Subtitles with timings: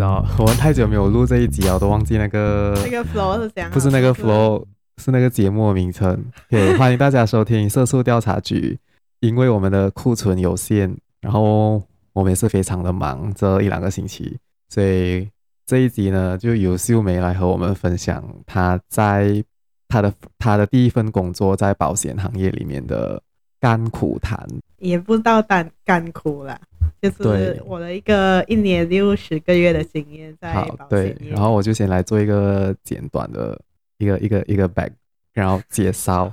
[0.00, 4.64] 知道，我们太久没有录这一集了，我都忘记那个那个 flow 是怎样，不是那个 flow，
[4.96, 6.24] 是那个节目的名称。
[6.48, 8.78] 对，欢迎大家收听《色素调查局》。
[9.20, 11.82] 因为我们的库存有限，然后
[12.14, 14.38] 我们也是非常的忙，这一两个星期，
[14.70, 15.28] 所以
[15.66, 19.44] 这一集呢，就由秀梅来和我们分享她在
[19.86, 23.22] 她的她的第一份工作在保险行业里面的
[23.60, 24.44] 甘苦谈，
[24.78, 26.58] 也不知道甘甘苦了。
[27.00, 30.76] 就是我的一个一年六十个月的经验在保险业。
[30.78, 33.58] 好，对，然后我就先来做一个简短的
[33.98, 34.90] 一个一个一个 back，
[35.32, 36.32] 然后介绍。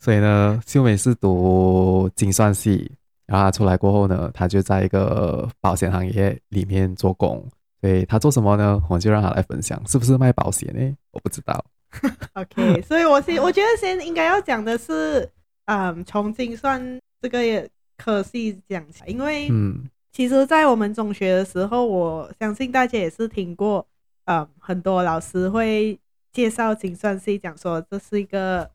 [0.00, 2.90] 所以呢，秀美是读精算系，
[3.26, 7.42] 然后她出来过后呢，她就在一个保险行业里面做工。
[7.80, 8.82] 所以她做什么呢？
[8.88, 10.96] 我就让她来分享，是不是卖保险呢？
[11.12, 11.64] 我不知道。
[12.34, 15.30] OK，所以我先我觉得先应该要讲的是，
[15.66, 23.86] 嗯，从精算这个科系讲起，因为嗯，其实，在我们中学的时候，我相信大家也是听过，
[24.26, 25.98] 嗯，很多老师会
[26.32, 28.70] 介绍精算系，讲说这是一个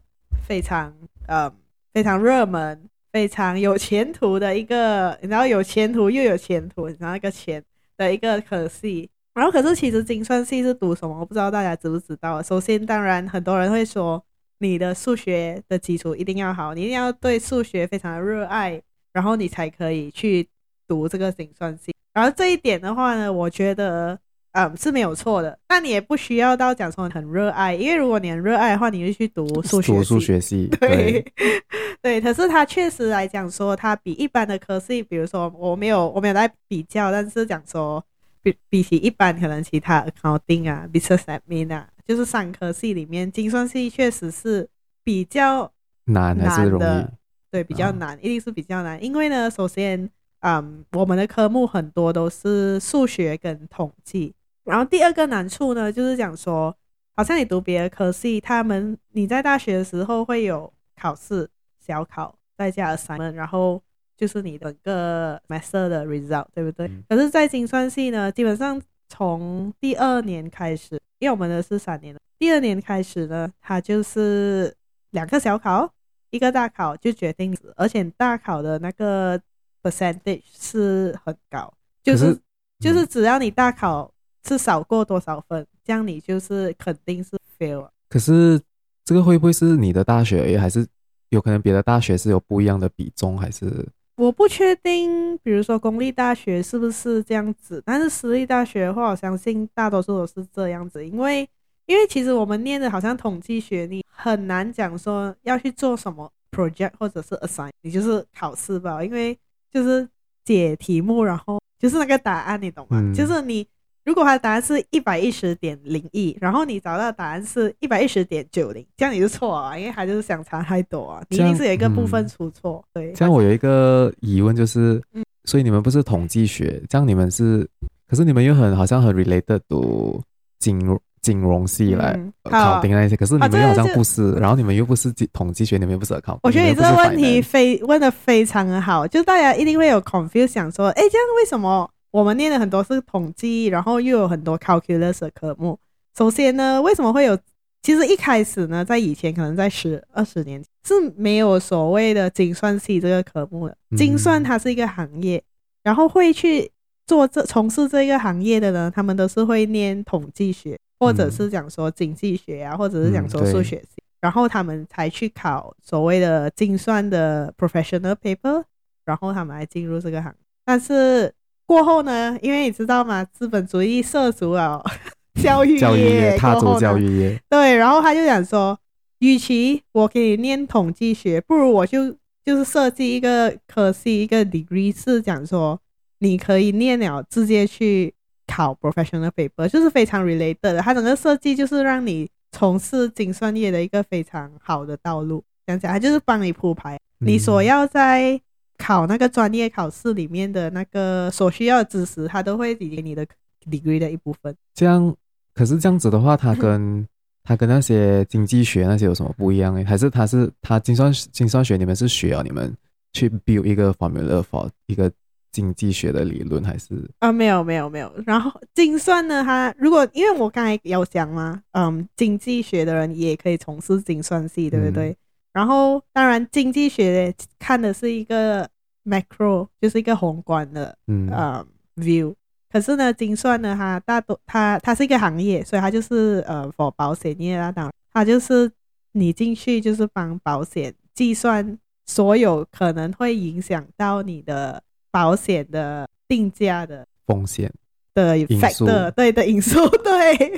[0.47, 0.93] 非常，
[1.27, 1.51] 嗯，
[1.93, 7.63] 非常热门、非常有前途的一个，然后有前途又有前途，然后一个钱
[7.97, 9.09] 的一个科系。
[9.35, 11.17] 然后，可是其实精算系是读什么？
[11.17, 12.41] 我不知道大家知不知道。
[12.41, 14.21] 首先，当然很多人会说，
[14.59, 18.81] 你的数学的基础一定要好，你一定要对数学非常的热爱。
[19.11, 20.47] 然后你才可以去
[20.87, 24.17] 读这个精算系，然后这一点的话呢，我觉得
[24.51, 30.03] 嗯是没有错的，但你也不需要到讲说很热爱，因为如果你很热爱的话，你就去读数学系。
[30.03, 31.63] 数学系，对 对，
[32.19, 38.01] 对，可是它确实来讲说，它比一般的科系，比如说我没有我没有在比较，但是讲说
[38.41, 44.67] 比比起一般可能其他 accounting 啊，business admin 啊，就是三科系里面，精算系确实是
[45.03, 45.71] 比较
[46.05, 46.43] 难的。
[46.43, 47.05] 难还是容易？
[47.51, 50.09] 对，比较难，一定是比较难，因为呢，首先，
[50.41, 56.75] 嗯，我们的科目很多都是数学跟统计，然后第二个难处呢，就是讲说，
[57.15, 63.81] 好像你读别的科系，他们你在大学的时候会有考试、小考，再加 assignment，然后
[64.19, 66.87] 就是你的个 semester 的 result，对不对？
[66.87, 67.03] 嗯。
[67.07, 74.75] 可是，在精算系呢，基本上从第二年开始，因为我们的是三年，第二年开始呢，它就是
[75.11, 75.89] 两个小考。
[76.31, 79.35] 一个大考就决定，而且大考的那个
[79.81, 82.39] percentage 是很高，就是，是
[82.79, 84.13] 就是只要你大考
[84.47, 87.89] 是少过多少分，这样你就是肯定是 fail。
[88.09, 88.61] 可是
[89.03, 90.85] 这个会不会是你的大学而已，还是
[91.29, 93.35] 有可能别的大学是有不一样的比重？
[93.35, 93.83] 还是
[94.19, 101.47] 我不确定，比如说公立大学是不是这样子，但是私立大学的话，我相信大多数都是这样子，因为。
[101.85, 109.35] 因为其实我们念的好像统计学，你很难讲说要去做什么 project 或者是 assign，你就是考试吧，因为
[109.71, 110.07] 就是
[110.45, 113.01] 解题目，然后就是那个答案，你懂吗？
[113.01, 113.67] 嗯、就是你
[114.09, 122.83] 如果他的答案是一百一十点零一，然后你找到的答案是一百一十点九零，这样你就错了，因为他就是相差太多啊，你一定是有一个部分出错。
[122.95, 127.69] 嗯、对，这样我有一个疑问就是，嗯、所以你们不是统计学，这样你们是，
[128.09, 130.19] 可是你们又很好像很 related to
[130.57, 130.99] 金融。
[131.21, 136.39] 金融系来考定那些，可是你们又好像不是，然后你们又不是统计学，你们又不是考。
[136.43, 145.79] 我觉得你这个问题非问的非常的好，就大家一定会有 confuse，想说，哎，这样为什么我们念的很多是统计，然后又有很多 calculus 的科目？
[146.17, 147.37] 首先呢，为什么会有？
[147.81, 153.77] 其实一开始呢，在以前可能在十二十年前是没有所谓的精算系这个科目的。
[153.95, 155.41] 精算它是一个行业，
[155.83, 156.69] 然后会去
[157.07, 160.77] 做这从事这个行业的呢，他们都是会念统计学。
[161.01, 168.61] 或者是讲说经济学啊，或者是讲说数学系，然后他们才去考所谓的精算的 professional paper，
[169.05, 170.35] 然后他们来进入这个行。
[170.65, 171.33] 但是
[171.69, 173.23] 过后呢，因为你知道吗？
[173.23, 174.83] 资本主义涉足了
[175.39, 177.39] 教育业，教育业，踏足教育业。
[177.47, 178.75] 对，然后他就想说，
[179.19, 185.79] 与其我给你念统计学，不如我就就是设计一个科系，一个 degree 是讲说
[186.17, 188.13] 你可以念了直接去。
[188.51, 195.43] 考 professional paper 就是非常 related 的，它整个设计就是让你从事精算业的一个非常好的道路。
[195.67, 198.41] 讲讲，他就是帮你铺排你所要在
[198.79, 203.23] 考那个专业考试里面的那个所需要的知识，它都会给你的
[203.69, 204.55] degree 的一部分。
[204.73, 205.15] 这样，
[205.53, 207.07] 可是这样子的话，它跟
[207.43, 209.75] 它跟那些经济学那些有什么不一样？
[209.85, 212.41] 还是它是它精算精算学你们是学啊？
[212.43, 212.75] 你们
[213.13, 215.11] 去 build 一个 formula for 一个。
[215.51, 218.13] 经济学的理论还是啊，没有没有没有。
[218.23, 225.09] 然后精算呢，它如果因为我刚才有讲嘛，嗯，经济学的人也可以从事精算系，对不对？
[225.09, 225.15] 嗯、
[225.51, 228.69] 然后当然经济学看的是一个
[229.03, 231.65] macro，就是一个宏观的嗯，嗯
[231.97, 232.33] view。
[232.71, 238.71] 可是呢，精算呢，它大多它它是一个行业，所以它就是呃，for 保险业啊，当然它就是
[239.13, 247.73] 你进去就是帮保险计算所有可能会影响到你的保险的定价的风险
[248.13, 250.51] 的 factor，对的因素，对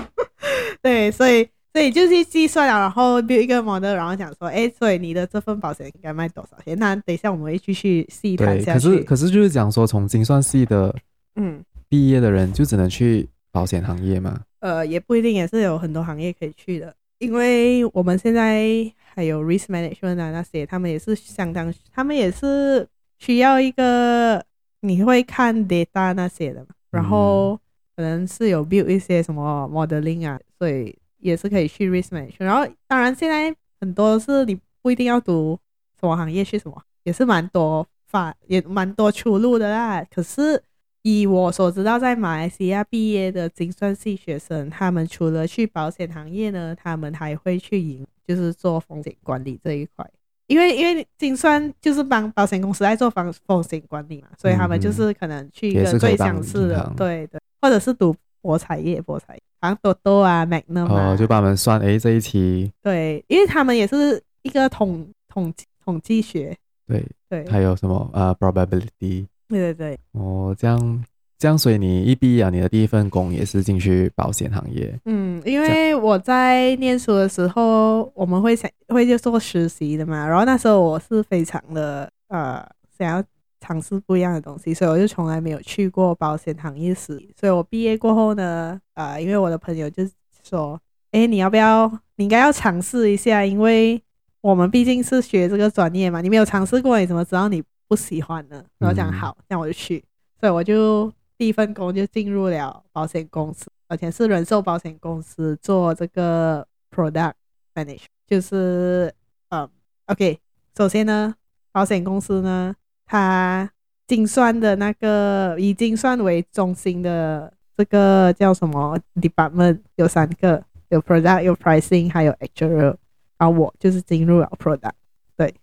[0.80, 1.46] 对，所以。
[1.72, 6.78] 所以就是计算了，然后 build 一个 model，然后讲说，哎，所以你的这份保险应该卖多少钱？
[6.78, 8.88] 那等一下我们会继续细谈下去。
[8.88, 10.94] 可是可是就是讲说，从精算系的
[11.36, 14.42] 嗯毕业的人就只能去保险行业吗？
[14.60, 16.94] 呃，也不一定，也是有很多行业可以去的。
[17.20, 18.66] 因为我们现在
[19.14, 22.86] 还有 risk management 啊那些，他们也是相当，他们也是
[23.18, 24.44] 需要一个
[24.80, 27.58] 你会看 data 那些的嘛，然后
[27.96, 30.94] 可能是有 build 一些什么 modeling 啊，所以。
[31.22, 35.58] 也是可以去 risk management，然后当然现在很多是你不一定要读
[35.98, 40.04] 什么行业去什么，也是蛮多法也蛮多出路的啦。
[40.12, 40.62] 可是
[41.02, 50.08] 以我所知道，在马来西亚毕业的精算系学生，他们除了去保险行业呢，他们还会去营，就是做风险管理这一块。
[50.48, 59.42] 因为因为精算就是帮保险公司来做风风险管理嘛，所以他们就是可能去一个最相似的，对对，或者是读博彩业，博彩业。
[59.62, 62.70] 像多多啊，Magnum 啊，哦，就帮他们算诶这一期。
[62.82, 65.54] 对，因为他们也是一个统统
[65.84, 66.54] 统计学。
[66.86, 67.48] 对对。
[67.48, 69.24] 还有什么呃 probability？
[69.48, 69.98] 对对对。
[70.10, 71.04] 哦，这样
[71.38, 74.92] 这样，所以你一毕业啊，你的第一份工也是进去保险行业。
[75.04, 82.68] 嗯，因为我在念书的时候，我们会想会就做实习的嘛，然后那时候我是非常的呃
[82.98, 83.24] 想要。
[83.62, 87.32] 尝试不一样的东西，所以我就从来没有去过保险行业实习。
[87.38, 90.02] 所以我毕业过后呢，呃，因为我的朋友就
[90.42, 90.78] 说
[91.12, 91.86] ：“哎，你要不要？
[92.16, 94.02] 你应该要尝试一下，因为
[94.40, 100.02] 我们毕竟是学这个专业嘛，你没有尝试过，你怎么知道你不喜欢呢？”然后讲好，那我就去。
[100.40, 107.34] 所以我就第一份工就进入了保险公司，而且是人寿保险公司做这个 product
[107.76, 109.14] management，就是
[109.50, 109.68] 嗯
[110.06, 110.40] ，OK。
[110.76, 111.34] 首先呢，
[111.70, 112.74] 保险公司呢。
[113.12, 113.70] 它
[114.06, 122.96] 精算的那个以精算为中心的这个叫什么 department 有三个，有 product 有 pricing 还有 actuarial，
[123.36, 124.92] 然后我就是进入了 product。
[125.36, 125.54] 对，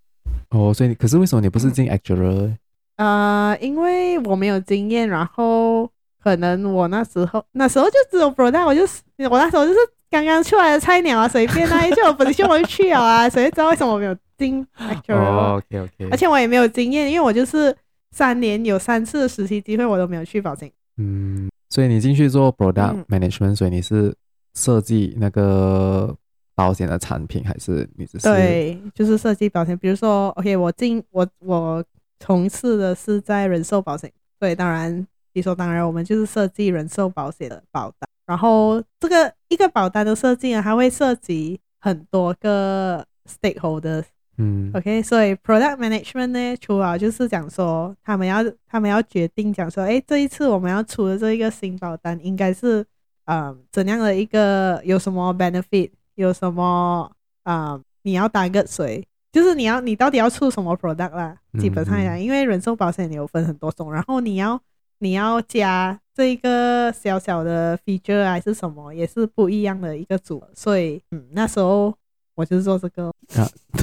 [0.51, 2.55] 哦，所以你可是为什么你不是进 actuarial？
[2.97, 5.89] 呃，因为我没有经验，然后
[6.21, 9.79] 可能我那时候那时候就只有 product，我就是我那时候就是
[10.09, 14.15] 刚刚出来的菜鸟啊，随便那 一句我本身我就去了啊，谁知道为什么我没有？
[14.39, 17.75] 进 OK OK，而且我也没有经验，因为我就是
[18.11, 20.71] 三年有三次实习机会，我都没有去保险。
[20.95, 24.15] 嗯，所以你进去做 product management，、嗯、所以你是
[24.53, 26.15] 设计那个
[26.55, 28.29] 保险的产品，还是你只是？
[28.29, 29.77] 对，就是设计保险。
[29.77, 31.83] 比如说，OK，我进我我
[32.21, 34.09] 从事的是在人寿保险，
[34.39, 38.09] 对，当然理所当然，我们就是设计人寿保险的保单。
[38.29, 44.03] 然后这个一个保单的设计呢，它会涉及很多个 stakeholders。
[44.37, 48.37] 嗯，OK，所以 product management 呢，除了就是讲说他们要
[48.67, 52.85] 他们要决定讲说，哎，这一次我们要出的这一个新保单应该是，
[53.25, 57.11] 呃，怎样的一个有什么 benefit，有什么
[57.41, 61.35] 啊、呃，你要 target 谁，就是你要你到底要出什么 product 啦？
[61.59, 64.61] 基本上来讲，因为人寿保险有分很多种，然后你要
[64.99, 71.93] 你要加这一个小小的 feature 还是什么，也是不一样的一个组，所以嗯，那时候。
[72.35, 73.43] 我就是做这个啊，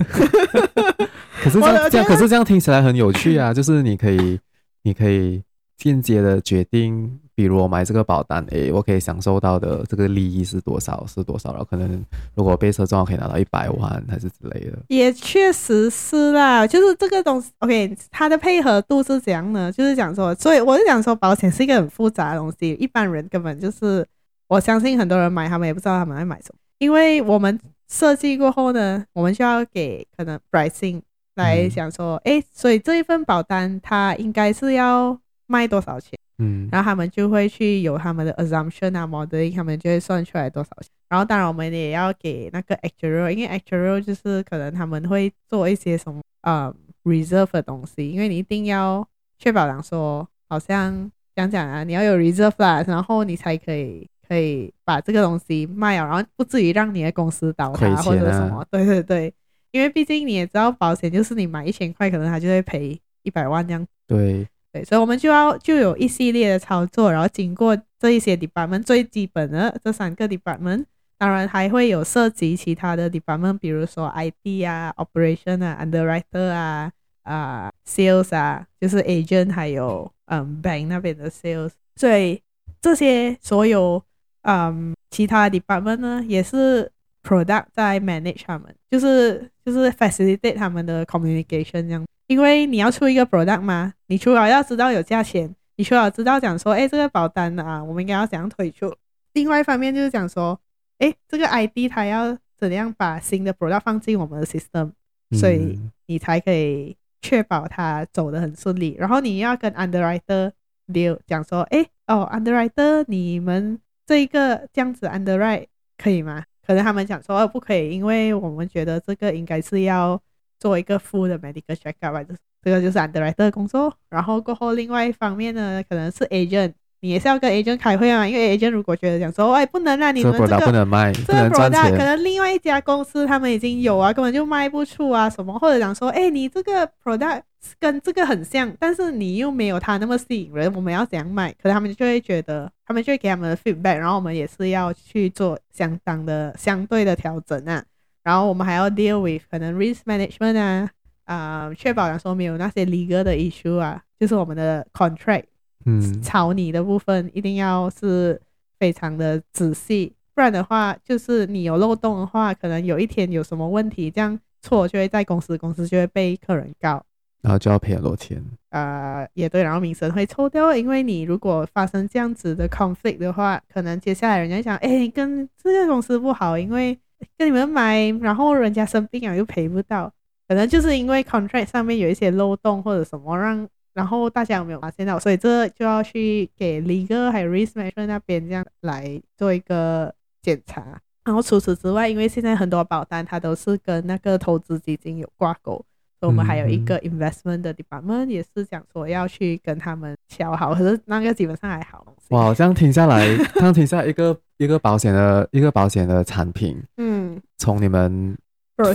[1.42, 3.52] 可是这样这样，可是这样听起来很有趣啊！
[3.52, 4.40] 就是你可以，
[4.82, 5.42] 你可以
[5.76, 11.50] 间接的决定，比如我买这个保单，诶，我可以享受到的这个利益是多少，是多少？
[11.50, 12.04] 然后可能
[12.34, 14.78] 如果被车撞，可以拿到一百万，还是之类的。
[14.88, 19.70] 也确实是啦，就是这个东西，OK，它的配合度是怎样呢？
[19.70, 24.06] 就是讲说，所以我是讲说，保险是一个很复杂的东西，一般人根本就是，
[24.48, 27.58] 我相信很多人买，他们也不知道他们在买什么，因为我们。
[27.88, 31.00] 设计过后呢，我们就要给可能 pricing
[31.36, 35.16] 来想说，哎、嗯，所以这一份保单它应该是要
[35.46, 36.18] 卖多少钱？
[36.38, 40.90] 嗯，然后他们就会去有他们的 assumption 啊，modeling，他们就会算出来多少钱。
[41.08, 46.74] 然后当然我们也要给那个 actuarial，因为 actuarial 就是可能他们会做一些什么呃、
[47.04, 49.06] 嗯、reserve 的东西，因为你一定要
[49.38, 54.08] 确保讲说，好像讲讲啊，你要有 reserve 啦，然后你才可以。
[54.28, 58.66] 可以把这个东西卖了，然后不至于让你的公司倒塌、啊、或者什么。
[58.72, 59.32] 对对对，
[59.70, 63.86] 因为毕竟你也知道，保险就是你买一千块，可能他就会赔一百万这样。
[64.04, 64.44] 对
[64.84, 70.84] 所以我们就要就有一系列的操作，然后经过这一些 department 最基本的这三个 department，
[71.18, 76.92] 当然还会有涉及其他的 department，比如说 IT 啊、operation 啊、underwriter 啊、
[77.22, 81.70] 啊、sales 啊，就是 agent 还有嗯 bank 那边的 sales。
[81.96, 82.40] 所以
[82.80, 84.02] 这些所有
[84.42, 86.90] 嗯其他 department 呢，也是
[87.22, 92.04] product 在 manage 他们，就是就是 facilitate 他们的 communication 这样。
[92.26, 98.92] 因为你要出一个 product 嘛，你除了要知道有价钱，你除了知道讲说，哎，这个保单啊，我们应该要怎样推出。
[99.34, 100.60] 另外一方面就是讲说，
[100.98, 104.90] 哎，这个 ID 它要怎样把新的 product 放进我们的 system，
[105.38, 108.96] 所以你才可以确保它走得很顺利。
[108.98, 110.50] 然后你要跟 underwriter
[110.88, 115.66] deal 讲说，哎，哦，underwriter，你们这一个这样子 underwrite
[115.96, 116.44] 可以吗？
[116.66, 120.20] 可能他们讲说，哦，不可以，因为我们觉得这个应该是要。
[120.58, 122.22] 做一个 full 的 medical checkup 吧，
[122.62, 123.92] 这个就是 underwriter 的工作。
[124.08, 128.26] 然后过后，另外一方面呢，可能是 agent，你也是要跟 agent 开会啊。
[128.26, 137.42] 因为 agent 如果觉得讲说，哎，不能让你们这个不能卖，这个 product 可能另外一家公司他们已经有啊，根本就卖不出啊什么，或者讲说，哎，你这个 product
[137.78, 141.50] 跟这个很像，但是你又没有它那么吸引人，我们要怎样卖？
[141.52, 147.84] 可能他们就会觉得，他们就会给他们的 feedback，然后我们也是要去做相当的相对的调整啊。
[148.26, 150.90] 然后我们还要 deal with 可能 risk management 啊，
[151.26, 155.44] 啊、呃，确保来说没有那些 legal 的 issue 啊，就是我们的 contract，
[155.84, 158.42] 嗯，草拟的部分一定要是
[158.80, 167.00] 非常的仔细，不然的话，就是你有漏洞的话，可能有一天有什么问题，这样错就会在公司，公司就会被客人告，
[167.42, 168.44] 然后就要赔很多钱。
[168.70, 176.98] 啊、呃，也对，然后名声会臭掉，因为你如果发生这样子的 conflict 的话，可能接下来人家想，哎，跟这个公司不好，因为。
[177.38, 180.12] 跟你们买，然后人家生病了又赔不到，
[180.48, 185.18] 可能就是因为 contract 上面有一些漏洞或者什么让，然后大家有没有发现到？
[185.18, 191.00] 所以这就要去给 legal 还有 risk manager 那边这样来做一个检查。
[191.24, 195.84] 然后除此之外，因为现在很多保单它都是跟那个投资基金有挂钩。
[196.26, 202.04] 我们还有一个 investment 的 department，也是讲说要去跟他们敲好，可是那个基本上还好。
[202.28, 208.36] 哇，这样停下来， 这样停下来一个一个保险的一个保险的产品，嗯，从你们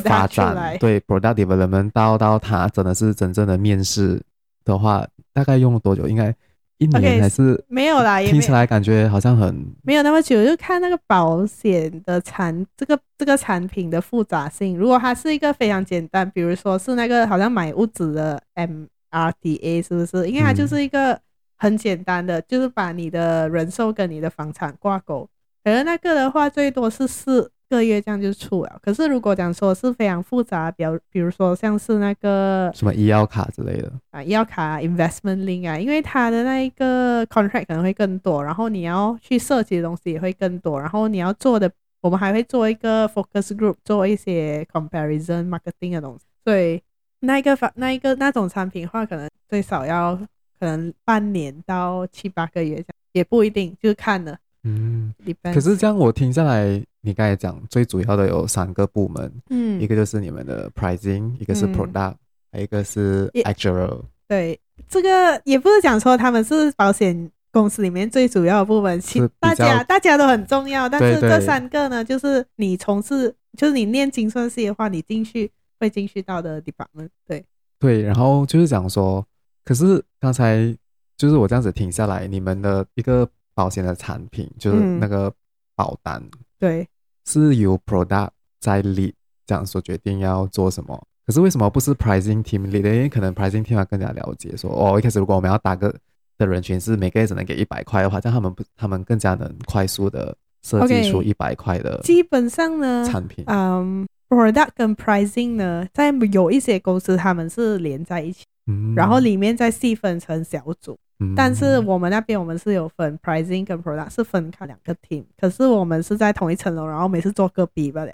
[0.04, 4.22] 发展对 product development 到到它真的是真正的面试
[4.66, 6.08] 的话，大概用了多久？
[6.08, 6.36] 应该。
[6.82, 14.76] 一年还是没有啦，听起来感觉好像很没有那么久，就看那个保险的产这个这个产品的复杂性。
[14.76, 20.28] 如果它是一个非常简单，比如说是那个好像买屋子的 MRTA，是不是？
[20.28, 21.20] 因为它就是一个
[21.56, 25.30] 很简单的，就是把你的人寿跟你的房产挂钩。
[25.64, 46.82] 而那个的话，最多是四个月这样就出了，可是如果讲说是非常复杂，比如比如说像是那个什么医药卡之类的啊，医药卡 investment link 啊，因为它的那一个 contract 可能会更多，然后你要去设计的东西也会更多，然后你要做的，我们还会做一个 focus group，做一些 comparison marketing 的东西，所以
[47.22, 50.16] 那一个方那一个那种产品的话，可能最少要
[50.60, 54.38] 可能半年到七八个月这样，也不一定，就是看了。
[54.64, 62.18] 嗯，可是这样我听下来，你刚才讲最主要的有三个部门，嗯，一个就是你们的 pricing，一个是 product，、嗯、
[62.52, 64.04] 还有一个是 actual。
[64.28, 77.10] 对，这个也不是讲说他们是保险公司里面最主要的部门，其大家大家都很重要，但是这三个呢，对对就是你从事，就是你念精算师的话，你进去会进去到的 department。
[77.28, 77.44] 对
[77.80, 79.26] 对，然后就是讲说，
[79.66, 80.72] 可是刚才
[81.18, 83.28] 就是我这样子停下来，你们的一个。
[83.54, 85.32] 保险的产品就是那个
[85.76, 86.88] 保单，嗯、对，
[87.26, 88.30] 是由 product
[88.60, 89.14] 在 lead
[89.46, 91.02] 这样说决定要做什么。
[91.26, 92.78] 可是为什么不是 pricing team lead？
[92.78, 95.94] 因为可能 pricing team 要更加了解说，哦，一开始如果我们要打个
[96.38, 102.00] 的人群是每个月只能给一百块的话，这样他们不，他们更加能快速的设计出一百块的。
[102.04, 110.98] 基本上呢，产品，嗯，product 跟 pricing 呢，在有一些公司他们是连在一起，嗯，然后里面再细分成小组。
[111.36, 118.12] 但是我们那边我们是有分 pricing 跟 product 是分开两个 team，可是我们是在同一层楼，然后每次坐隔壁罢了。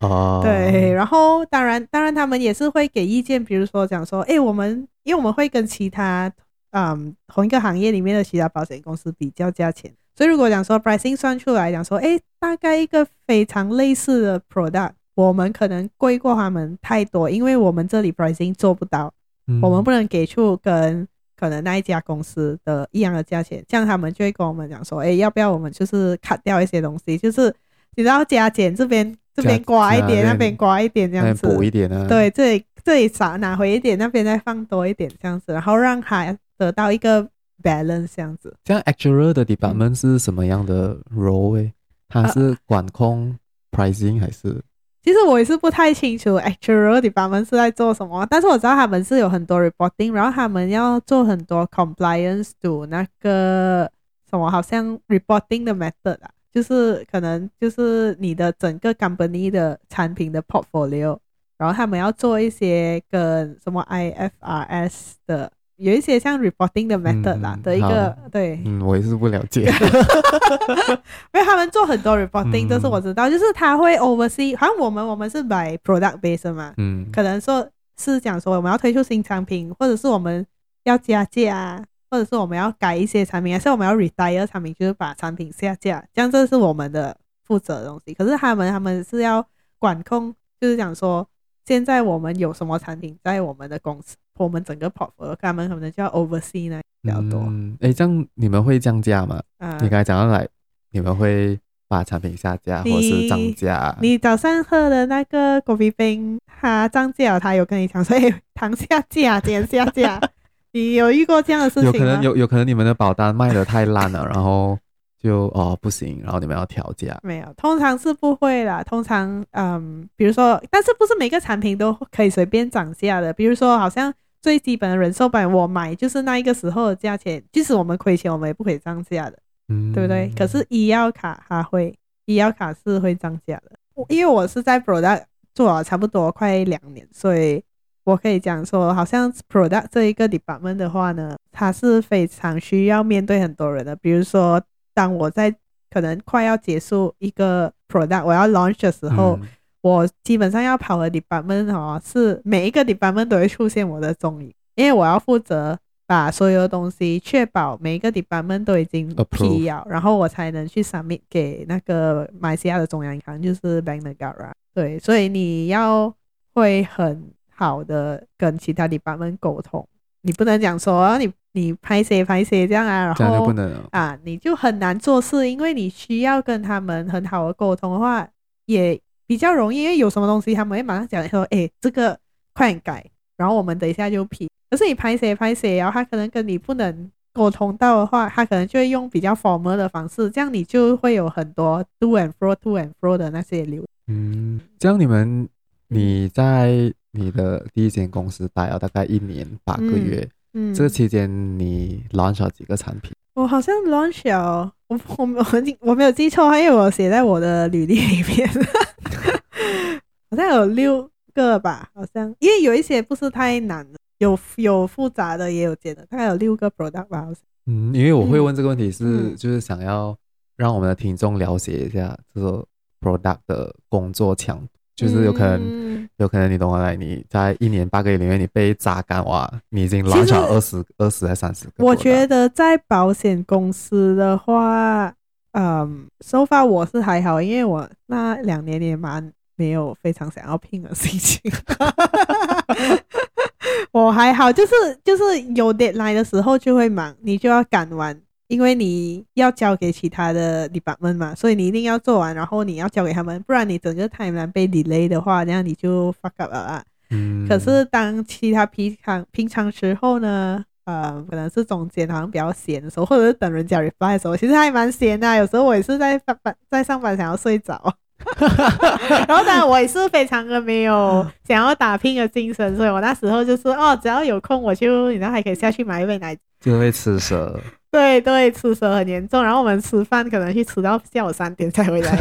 [0.00, 6.28] 哦， 对，然后当然当然他们也是会给意见，比如说讲说，哎，我们因为我们会跟其他
[6.72, 19.14] 嗯同一个行业里面的其他保险公司比较价钱，所以如果讲说 pricing 算出来讲说，哎，大概一个非常类似的 product，我们可能贵过他们太多，因为我们这里 pricing 做不到，
[19.62, 21.06] 我们不能给出跟。
[21.36, 27.50] 可能那一家公司的一样的价钱，这样他们就会跟我们讲说，哎，要不要我们就是 cut 掉一些东西，就是
[27.96, 32.06] 你知道加减这边这边刮一点，那边刮一点这样子，补一点啊。
[32.06, 37.26] 对，这里这里少拿回一点，那边再放多一点这样子，然后让他得到一个
[37.62, 38.54] balance 这样子。
[38.62, 41.72] 这样 actual 的 department 是什么样的 role？
[42.06, 43.34] 它是管控
[43.70, 44.60] pricing 还是？
[45.02, 53.90] 其实我也是不太清楚，actual department 是在做什么，但是我知道他们是有很多 reporting，然后他们要做很多 compliance to 那个
[54.28, 61.18] 什么好像 reporting 的 method 啊，就是可能就是你的整个 company 的产品的 portfolio，
[61.56, 65.50] 然后他们要做一些跟什么 IFRS 的。
[65.80, 69.62] 有一些像 reporting 的 method 啦、嗯、的一个对，嗯，我也是不了解，
[71.32, 80.46] 因为他们做很多 reporting 都是我知道，嗯、就是他会 oversee，好像我们我们是 by product base 嘛，嗯，可能说是讲说我们要推出新产品，或者是我们
[80.84, 88.12] 要加价，或者是我们要改一些产品，还是我们要 retire 产品，就是把产品下架，这样这是我们的负责的东西。
[88.12, 89.46] 可是他们他们是要
[89.78, 91.26] 管控，就是讲说
[91.70, 94.16] 现在我们有什么产品在我们的公司。
[94.38, 97.38] 我们整个 portfolio，他们可能叫 oversee 呢比较多。
[97.46, 99.40] 嗯，哎，这样你们会降价吗？
[99.58, 100.48] 啊，你刚才讲到来，
[100.90, 103.96] 你们会把产品下架或是涨价？
[104.00, 110.20] 你早上喝的那个咖啡冰，它涨价，他有跟你讲所以，糖下架，减下架。
[110.72, 111.92] 你有遇过这样的事情吗？
[111.92, 114.76] 有可能有，有可能你们的保单卖的太烂了，然后
[115.20, 117.18] 就哦不行，然后你们要调价。
[117.22, 118.82] 没有，通常是不会啦。
[118.82, 123.32] 通常，嗯，比如说，但是不是每个产品都可以随便涨价的？
[123.32, 124.12] 比如说，好像。
[124.42, 130.32] 最基本的人寿版，我买就是那一个时候的价钱，即使我们亏钱，我们也不可以涨价的，嗯，对不对？
[130.34, 133.72] 可是医药卡它会，医药卡是会涨价的。
[134.08, 135.24] 因为我是在 product
[135.54, 137.62] 做了差不多快两年，所以
[138.04, 143.94] 我可以讲说，好像 product 这一个 department 的话呢，它是非常需要面对很多人的。
[143.96, 144.58] 比如说，
[144.94, 145.54] 当我在
[145.90, 149.38] 可能快要结束一个 product，我要 launch 的时候。
[149.40, 149.48] 嗯
[149.82, 155.74] 我基本上要跑的 department 哦，是每一个 department 都会出现我的踪影，因为我要负责
[156.06, 164.50] 把所有的东西确保每一个 department 都已经批了，然后我才能去 submit 给那个马来西亚的中央银行，就是 Bank Negara。
[164.74, 166.14] 对，所以你要
[166.52, 169.88] 会很好的跟其他 department 沟通，
[170.20, 178.28] 你不能讲说你你拍谁拍谁这样啊，然后不能啊，你就很难做事，因为你需要跟他们很好的沟通的话，
[178.66, 179.00] 也。
[179.30, 182.18] 比较容易，因为有什么东西他们会马上讲说，哎，这个
[182.52, 184.50] 快点改，然后我们等一下就批。
[184.68, 193.84] 可是你拍谁拍谁，然后他可能跟你不能沟通到的话，他可能就会用比较 formal 的方式，这样你就会有很多 to and fro to and fro 的那些流。
[194.08, 195.48] 嗯，这样你们
[195.86, 203.12] 你在你的第一间公司待了大概一年八个月，嗯，嗯这个期间你 launch 了几个产品？
[203.34, 205.44] 我好像 launch 了，我我我
[205.80, 208.48] 我没有记错，因为我写在我的履历里面。
[210.30, 217.22] 好像有六个吧，好像因为有一些不是太难的，有有复杂的，也有简单，大概有六个 product 吧。
[217.22, 220.16] 好像嗯，因为我会问这个问题是，嗯、就是想要
[220.56, 222.64] 让我们的听众了解一下这个
[223.00, 224.68] product 的工作强度，
[225.00, 231.84] 就是有可能，嗯、有可能你懂我来，你在一年八个月里面你被榨干哇，你已经 launch 了二十二十还三十个。
[231.84, 235.12] 我觉得在保险公司的话，
[235.52, 239.32] 嗯，so far 我是还好，因为我那两年也蛮。
[239.56, 241.52] 没有非常想要拼的心情，
[243.92, 244.72] 我还好，就是
[245.04, 248.18] 就是有 deadline 的时候就会忙，你就要赶完，
[248.50, 256.84] 因为你要交给其他的 department 嘛，所以你一定要做完，然后你要交给他们，不然你整个 timeline 被 delay 的话，那样你就 fuck up 了啊。
[257.10, 257.46] 嗯。
[257.48, 267.94] 可是当其他平常平常时候呢，呃，可能是中间好像比较闲的时候，或者是等人家 reply 的时候，其实还蛮闲的，有时候我也是在上班，在上班想要睡着。
[269.26, 277.58] 然后当然我也是非常的没有想要打拼的精神，所以我那时候就是哦，只要有空我就，然后还可以下去买一杯奶，就会吃蛇。
[277.90, 279.42] 对对，吃蛇很严重。
[279.42, 282.16] 然后我们吃饭可能去吃到下午三点才回来，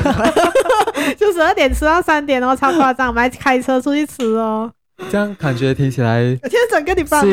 [1.16, 3.08] 就十二点吃到三点哦，超夸张。
[3.10, 4.72] 我们还开车出去吃哦，
[5.12, 7.30] 这样感觉听起来，其实整个礼拜都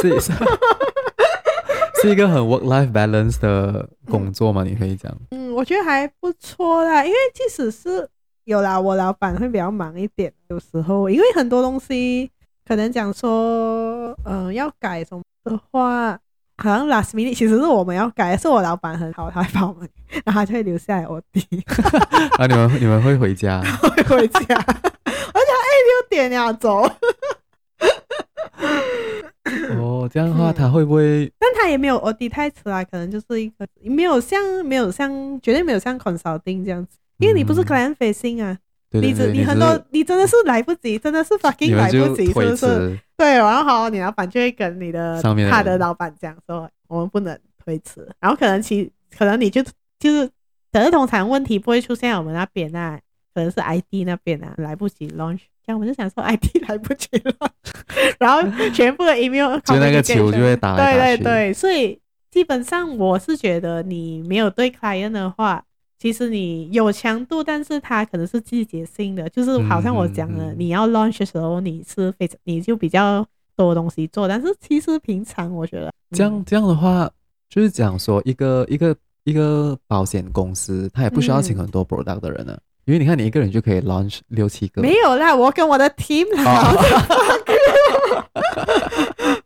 [0.00, 0.20] 是，
[2.02, 4.64] 是，一个很 work life balance 的工作嘛？
[4.64, 5.10] 你可以讲。
[5.30, 8.08] 嗯我觉得还不错啦，因为即使是
[8.44, 12.30] 有啦，我老板会比较忙一点，有时候因为很多东西
[12.66, 16.18] 可能讲说，嗯、呃，要改什么的话，
[16.56, 19.88] 好像 last minute 其实是我们要改，是我老板很好，他会帮我们，
[20.24, 21.46] 然后他就会留下来我弟。
[22.38, 23.62] 啊，你们你们会回家？
[23.80, 26.82] 会回家，我想哎，六点要走。
[29.76, 31.30] 哦，这样的话他会不会？
[31.62, 38.58] 他也没有 audit 太迟啊，可能就是一个没有像没有像绝对没有像 consulting 这样子，因为你不是 client facing 啊，
[38.90, 42.98] 嗯、你只你很多你，你真的是来不及，真的是 fucking 来不及，是不是？
[43.16, 49.62] 对，然后好，你老板就会跟你的他的老板讲说，我们不能推迟，然后可能其可能你就
[50.00, 50.28] 就是，
[50.72, 52.98] 可是通常问题不会出现在我们那边啊，
[53.34, 55.40] 可能是 ID 那边啊，来不及 launch。
[55.64, 57.32] 这样我就想说 ID 来不及了，
[58.18, 58.42] 然后
[58.72, 61.22] 全部的 email 就那个球就会打来打去。
[61.22, 61.96] 对对对，所以
[62.30, 65.64] 基本上我是觉得你没有对 client 的话，
[66.00, 77.08] 其实你有强度，但是它可能是季节性的，就是好像我讲的，你要 launch 的时候你是非常你就比较多东西做，但是其实平常我觉得这样这样的话，
[77.48, 82.52] 就是讲说一个一个一个保险公司，它也不需要请很多 product 的人呢。
[82.52, 84.82] 嗯因为你看，你一个人就可以 launch 六七个。
[84.82, 86.72] 没有啦，我跟我的 team 老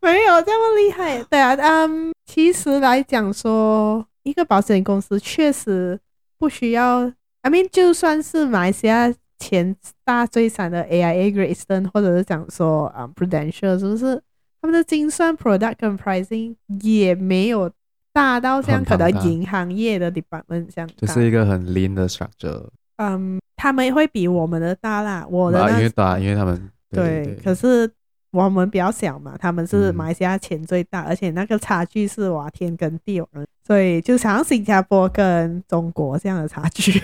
[0.01, 1.23] 没有这么厉害。
[1.25, 5.99] 对啊，嗯，其实来讲说，一个保险公司确实
[6.39, 7.13] 不需要。
[7.43, 14.23] I mean，就算是马来西亚前大最惨的 AIA Great Eastern，或者是讲说啊、um, Prudential，是不是
[14.63, 17.71] 他们的精算 product 跟 pricing 也没有
[18.13, 22.67] 大到像可能银行业的 department 这样，就是一个很 lean 的 structure。
[22.97, 27.91] 嗯，他们会比我们的大啦，我的因为大，因为他们对，可是
[28.31, 33.23] 我们比较小嘛，他们是马来西亚钱最大，嗯、而且那个差距是哇天跟地，
[33.67, 36.93] 所以就像新加坡跟中国这样的差距，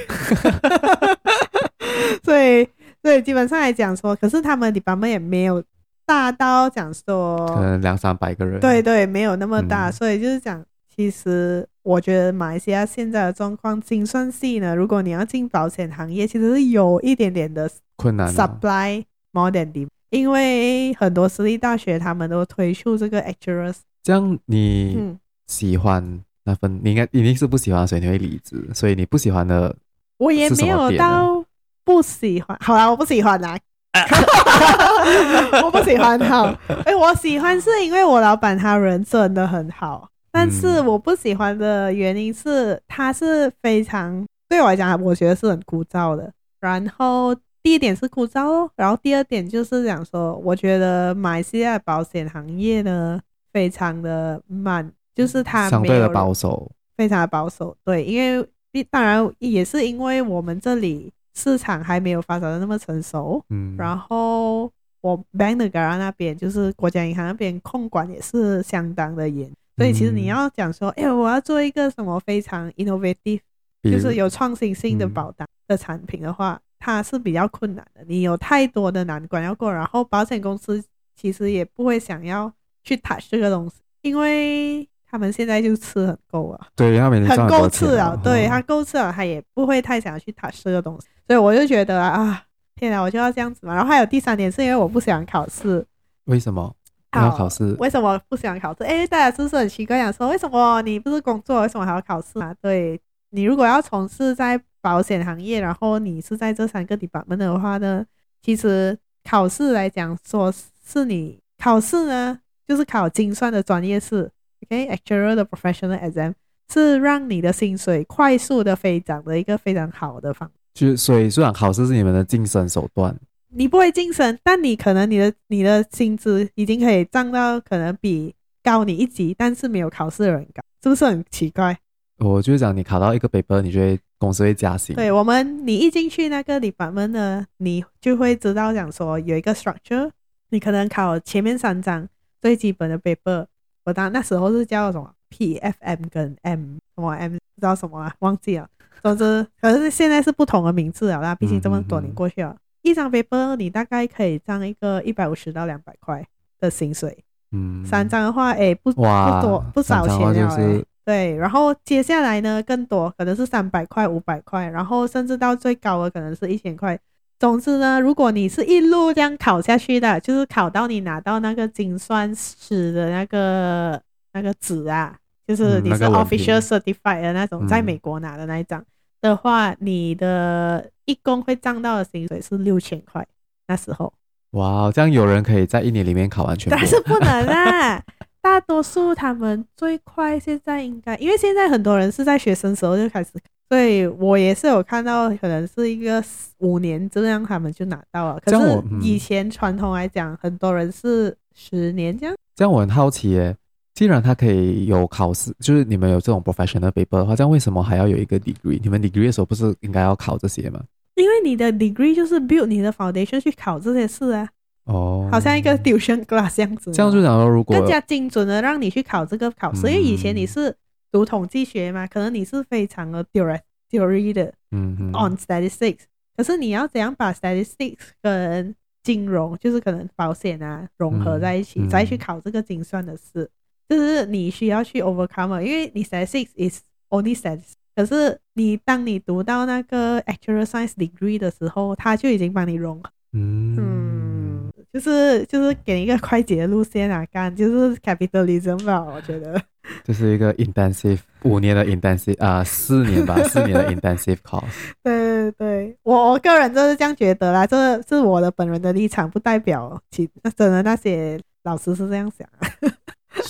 [2.22, 2.68] 所以
[3.02, 5.62] 所以基本上来讲说，可是他们的 department 也没有
[6.06, 11.66] 大到讲说可能两三百个人，对对，没有那么大，嗯、所以就是讲其实。
[11.84, 18.32] 我觉得马来西亚现在的状况，精算系呢，如果你要进保险行业，其实是有一点点的困难。
[18.32, 19.02] Supply
[19.32, 23.78] more than demand，因为很多私立大学他们都推出这个 actuaries。
[24.00, 26.72] 这样你喜欢那份？
[26.72, 28.64] 嗯、你应该一定是不喜欢，所以你会离职。
[28.72, 29.74] 所以你不喜欢的，
[30.18, 31.44] 我也没有到
[31.82, 32.56] 不喜欢。
[32.60, 33.58] 好啦，我不喜欢啦。
[35.64, 36.16] 我不喜欢。
[36.20, 40.08] 哈，哎，我喜欢是因为我老板他人真的很好。
[40.32, 46.32] 但是我不喜欢的原因是，它是非常对我来讲，我觉得是很枯燥的。
[46.58, 53.20] 然后第一点是枯燥，然后第二点就是讲说，我觉得马来西亚保险行业呢
[53.52, 57.76] 非常的慢，就是它相对的保守，非常的保守。
[57.84, 63.44] 对，因为当然也是因为我们这里市场还没有发展的那么成熟。
[63.50, 64.70] 嗯，然后
[65.02, 69.50] 我 Bank Negara 那边就是国家银行那边控管也是相当的严。
[69.76, 73.40] 所以其实你要讲说，哎、欸，我要做一个什么非常 innovative，
[73.82, 78.04] 就是有创新性的保单的产品的话，它是比较困难的。
[78.06, 80.82] 你有太多的难关要过，然后保险公司
[81.16, 82.52] 其实也不会想要
[82.84, 91.06] 去 touch 这个东西，因为他们现在就吃很够了，对，他们很够吃了，对，他够吃了，他也不会太想要去 touch 这个东西。
[91.26, 92.42] 所以我就觉得啊，
[92.74, 93.74] 天哪，我就要这样子嘛。
[93.74, 95.84] 然后还有第三点是因为我不喜欢考试，
[96.24, 96.74] 为什么？
[97.20, 97.74] 要考试？
[97.78, 98.84] 为什么不想考试？
[98.84, 102.54] 哎，大家是不是很奇怪，想说为什么你不是工作，为什么还要考试啊？
[102.60, 108.04] 对，你如果要从事在保险行业，然后你是在这三个 department 的话呢，
[108.42, 110.52] 其实考试来讲，说
[110.84, 114.30] 是你考试呢，就是考精算的专业试
[114.64, 116.32] ，OK，actuarial 的 professional exam
[116.72, 120.50] 是让你的薪水快速的飞涨的一个非常好的方。
[120.74, 123.14] 就所以，虽然考试是你们的晋升手段。
[123.54, 131.78] 你不会晋升，但你可能你的你的薪资已经可以涨到可能比高你一级，但是没有考试的人高，是不是很奇怪？
[132.18, 134.96] 我就是讲，你考到一个 paper，你就会公司会加薪？
[134.96, 140.10] 对，我们，你一进去那个 department 呢，你就会知道讲说有一个 structure，
[140.50, 142.08] 你可能考前面三张
[142.40, 143.46] 最基本的 paper，
[143.84, 148.68] 我当那时候是叫什么 P F M 跟 M 什么 M 不知道什么啊，忘记了。
[149.02, 152.50] 总之，可是现在是不同的名字了，那毕竟这么多年过去了。
[152.50, 156.24] 嗯嗯一张 paper 你大概可以赚一个一百五十到两百块
[156.60, 161.36] 的薪水，嗯，三张的话，哎、欸，不不多不少钱了，就是，对。
[161.36, 166.98] 然后接下来呢，更多可能是三百块、五百块，然后甚至到最高的可能是一千块。
[167.38, 174.00] 总之呢，如果你是一路这样考下去的，就是考到你拿到那个精算师的那个
[174.32, 175.16] 那个纸啊，
[175.46, 178.80] 就是你是 official certified 的那种，在美国拿的那一张。
[178.80, 178.86] 嗯
[179.22, 183.26] 的话，你的一共会涨到的薪水是六千块。
[183.68, 184.12] 那时候，
[184.50, 186.76] 哇，这样有人可以在一年里面考完全部？
[186.76, 188.02] 但是不能啊！
[188.42, 193.30] 大多数他们最快现在应该，因为现在很多人是在学生时候就开始，
[193.68, 196.22] 所以我也是有看到，可能是一个
[196.58, 198.40] 五年这样他们就拿到了。
[198.44, 202.34] 可是以前传统来讲，很多人是十年这样。
[202.56, 203.56] 这样我很好奇耶。
[203.94, 208.80] 既然他可以有考试，就是你们有这种 professional paper 的话，这样为什么还要有一个 degree？
[208.82, 210.82] 你们 degree 的时候不是应该要考这些吗？
[211.14, 214.48] 因为你的 degree 就是 build 你的 foundation 去考这些事啊。
[214.84, 216.90] 哦，好像一个 tuition class 这样子。
[216.90, 220.74] 这样就讲说，如果更加精准的让你去考这个考试，嗯、因为以前你是
[221.12, 226.00] 读统计学嘛，可能你是非常的 theory 的，，on statistics。
[226.34, 233.48] 可是你要怎样把 statistics 跟金融，就是可能保险啊融合在一起，再去考这个精算的事。
[233.92, 243.10] 就是你需要去 overcome，因为你 statistics is only statistics，可是你当你读到那个 actual science degree 的时候，他就已经帮你融合。
[243.34, 249.60] 嗯，嗯，就是就是给你一个快捷的路线啊，干就是 capitalism 吧，我觉得。
[250.04, 254.92] 这是一个 intensive 五年的 intensive 啊、呃，四年吧， 四年的 intensive course。
[255.02, 262.48] 对对对，我我个人就是这样觉得啦，这是我的本人的立场，不代表其真的那些老师是这样想。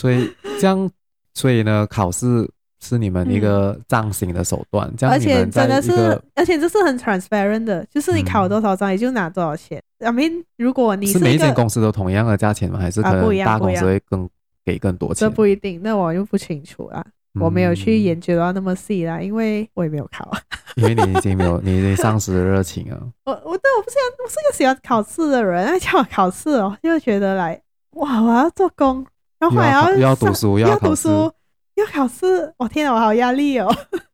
[0.03, 0.91] 所以这样，
[1.33, 9.81] 所以呢，考试是你们一个账型的手段，嗯、这样而且真的是，而且这是很 transparent 的，就是你考多少张，也就拿多少钱。
[10.01, 12.81] I mean，如果你是，是每一间公司都同样的价钱吗？
[12.81, 14.29] 还是可能大公司会更？
[14.65, 20.31] 给更多钱，这不一定，那我又不清楚啦，嗯、我没有去研究到那么细啦，因为我也没有考，
[20.79, 22.97] 因为你已经没有，你已经丧失了热情啊。
[23.27, 27.61] 我我对我不是我是个喜欢考试的人，叫我考试哦，就觉得来
[27.95, 29.05] 哇，我要做工，
[29.43, 31.33] 然后还要要，要读书，要读书，
[31.75, 33.69] 要考试，我天啊，我好压力哦，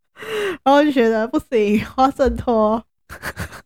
[0.65, 2.83] 然后就觉得不行，我要挣脱，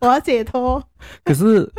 [0.01, 0.83] 我要解脱，
[1.25, 1.71] 可是。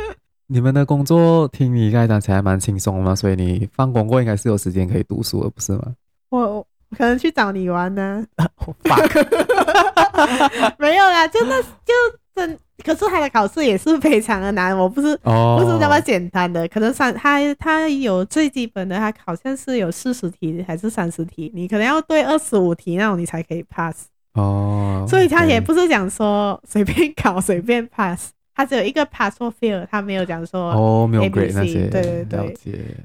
[0.46, 5.94] 你们的工作听你刚才讲起来蛮轻松嘛，所以你放工过应该是有时间可以读书的，不是吗？
[6.28, 6.64] 我，
[6.96, 8.24] 可能去找你玩呢。
[10.78, 11.94] 没有啦，真的就
[12.34, 12.58] 真。
[12.82, 16.66] 可是他的考试也是非常的难，我不是、哦、不是那么简单的。
[16.68, 24.06] 可能三他他有最基本的，他好像是有四十题还是三十题，你可能要对二十五题那种你才可以 pass。
[24.34, 28.30] 哦，所以他也不是讲说随便考随便 pass。
[28.56, 32.56] 他只有一个 pass or fail，他没有讲说哦，没有 grade 那些，对对对，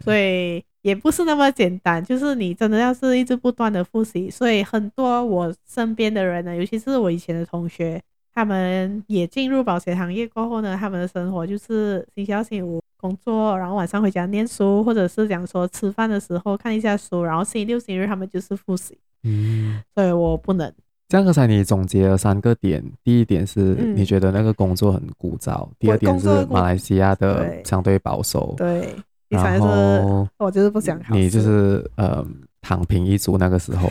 [0.04, 2.06] 所以也不是那么简单。
[2.06, 8.00] 就是你真的要是一直不断的复习，所以很多我身边的人呢，尤其是我以前的同学，
[8.34, 18.98] 他们也进入保险行业过后呢，他们的生活就是星期二、星期五工作，然后晚上回家念书，或者是讲说吃饭的时候看一下书，然后星期六、星期日他们就是复习。
[19.24, 20.72] 嗯，所以我不能。
[21.10, 23.60] 这样刚才你总结了三个点，第一点是
[23.96, 28.94] 你觉得那个工作很枯燥，嗯、第二点是马来西亚的相对保守，对，
[29.28, 32.24] 然后我就是不想考，你就是呃
[32.62, 33.90] 躺平一族那个时候，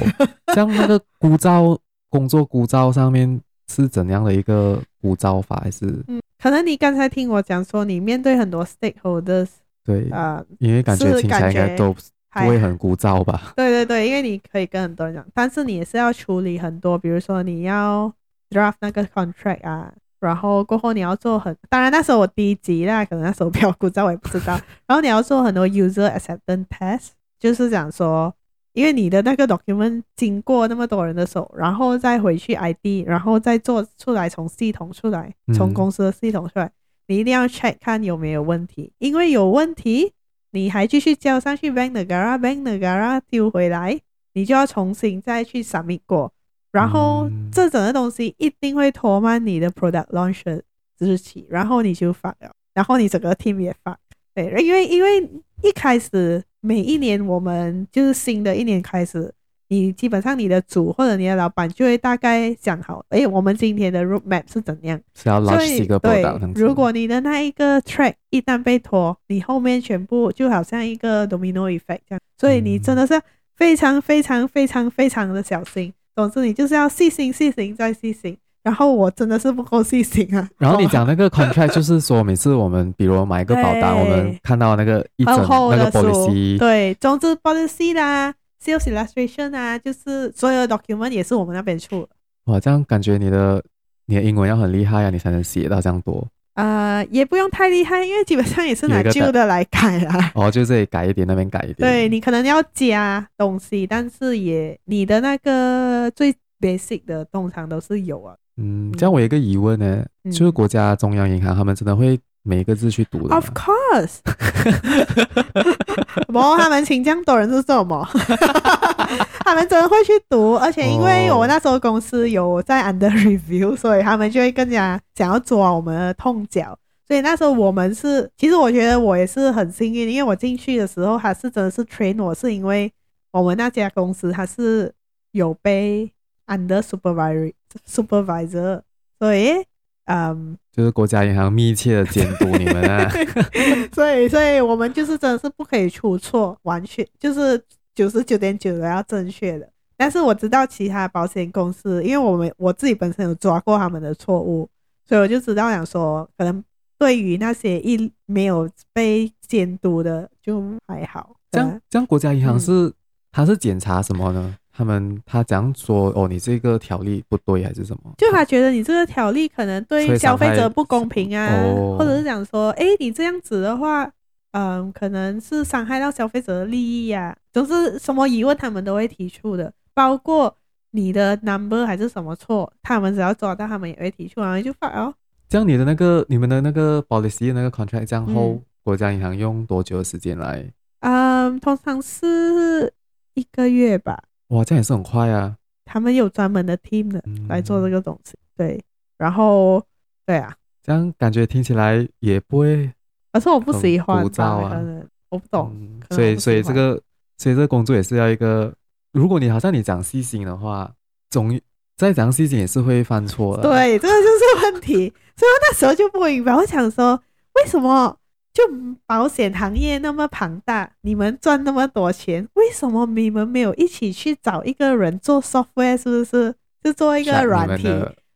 [0.54, 1.76] 像那个枯燥
[2.08, 9.48] 工作枯燥上面是怎样的一个鼓噪法，还是嗯，可能你刚才听我讲说你面对很多 stakeholders，
[9.84, 11.94] 对啊、呃，因为感觉听起来应该都。
[12.30, 13.52] 不会很枯燥吧？
[13.56, 18.12] 对对对，因为你可以跟很多人讲，但是你也是要处理很多，比如说你要
[18.50, 24.52] draft 那个 contract 啊，然后过后你要做很，当然那时候我第一集啦可能那时候比较 枯燥，我也不知道。
[24.86, 27.08] 然后你要做很多 user acceptance test，
[27.40, 28.32] 就是讲说，
[28.78, 36.72] 因为你的那个 document 经过那么多人的手，然后再回去 ID，然后再做出来，从系统出来，从公司的系统出来，嗯、
[37.08, 40.12] 你一定要 check 看有没有问题，因为有问题。
[40.50, 44.00] 你还继续交上去，Bank Negara，Bank Negara 丢回来，
[44.32, 46.32] 你就要重新再去 submit 过，
[46.72, 50.62] 然后这整个东西一定会拖慢你的 product launch 的
[50.98, 53.98] 日期，然后你就发了，然后你整个 team 也发，
[54.34, 55.20] 对，因为因为
[55.62, 59.32] 一开始每一年我们就是新的一年开始。
[59.70, 64.98] 你基本上你的组或者你的老板就会大概想好，哎，我们今天的 roadmap 是怎样？
[65.14, 66.52] 是要 launch 一个 product。
[66.54, 72.20] 如果你的那一个 track 一旦被拖，你后面全部就好像一个 domino effect 这样。
[72.38, 73.20] 所以你真的是
[73.56, 75.92] 非常非常非常非常的小心。
[76.16, 78.38] 总之，你就是要细心、细心再细心。
[78.62, 80.48] 然后我真的是不够细心啊。
[80.58, 88.34] 然后你讲那个 contract 就是说，每次我们比如买一个保单， 我们看到那个一整那个 policy，对，总之 policy 啦。
[88.60, 92.08] Sales illustration 啊，就是所有 document 也是我们那边出的。
[92.46, 93.62] 哇，这样感觉你的
[94.06, 96.26] 你的英文要很厉害啊，你才能写到这样多。
[96.54, 100.32] 呃，也不用太厉害，因为基本上也是拿旧的来改啦。
[100.34, 101.76] 哦，就这里改一点，那边改一点。
[101.76, 108.34] 对，你可能要加东西，但是也你的那个最 basic 的通常都是有啊。
[108.56, 114.18] 嗯，这样我有一个疑问呢，嗯、就是国家中央银行他们真的会每一个字去读的？Of course。
[116.26, 118.06] 不，他们请这样多人是什么？
[119.44, 126.78] 他们真的会去读，而且因为我那时候公司有在 under review，所以他们就会更加想要抓我们的痛脚。
[127.06, 132.92] 所以那时候我们是，其实我觉得我也是很幸运，因为我进去的时候，他是真的是 train 我，是因为
[133.30, 134.92] 我们那家公司它是
[135.32, 136.10] 有被
[136.48, 137.52] under supervisor
[137.86, 138.82] supervisor，
[139.20, 139.64] 所以。
[140.10, 143.10] 嗯，um, 就是国家银行密切的监督你们啊，
[143.92, 147.62] 所以，所以我们就是真的是不可以出错，完全就是
[147.94, 149.68] 九十九点九的要正确的。
[149.98, 154.66] 但是我知道其他保险公司，因为我们我自己本身有抓过他们的错误，
[155.06, 156.64] 所以我就知道想说，可能
[156.98, 161.36] 对于那些一没有被监督的就还好。
[161.50, 162.88] 这样，这样国家银行是。
[162.88, 162.94] 嗯
[163.30, 164.56] 他是检查什么呢？
[164.78, 168.12] 他们他讲说哦，你这个条例不对还是什么？
[168.16, 171.50] 就他觉得你这个条例可能对消费者不公平啊，
[171.98, 174.08] 或者是讲说，哎，你这样子的话，
[174.52, 177.36] 嗯，可能是伤害到消费者的利益呀、啊。
[177.52, 180.56] 就是什么疑问他们都会提出的，包括
[180.92, 185.12] 你的 number 还是什么错，他们只要抓到，他们也会提出，然后就发哦。
[185.48, 190.64] 这样你的那个你们的那个 policy 那个 contract 这样后，嗯、国家银行用多久的时间来？
[191.00, 192.92] 嗯，通常是
[193.34, 194.22] 一个月吧。
[194.48, 195.56] 哇，这样也是很快啊。
[195.84, 198.84] 他们有专门的 team 的来做这个东西，嗯、对。
[199.16, 199.84] 然后，
[200.24, 202.92] 对啊，这样感觉听起来也不会，
[203.32, 204.80] 可是我不喜欢枯燥啊，
[205.28, 205.74] 我不懂。
[205.74, 207.00] 嗯、所以，所以这个，
[207.36, 208.72] 所以这个工作也是要一个，
[209.12, 210.92] 如果你好像你讲细心的话，
[211.30, 211.58] 总
[211.96, 213.62] 再讲细心也是会犯错的。
[213.62, 215.12] 对，这个就是问题。
[215.36, 217.20] 所以我那时候就不明白，我想说，
[217.54, 218.16] 为什么？
[218.58, 218.64] 就
[219.06, 225.96] 保险行业那么庞大，你们赚那么多钱，为什么你们没有一起去找一个人做 software？
[225.96, 226.52] 是不是？
[226.82, 227.86] 就做一个软体，